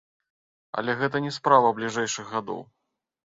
Але 0.81 0.95
гэта 1.01 1.19
не 1.27 1.33
справа 1.37 1.73
бліжэйшых 1.79 2.33
гадоў. 2.39 2.61